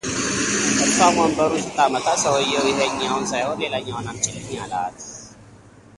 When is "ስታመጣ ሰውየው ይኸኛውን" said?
1.65-3.25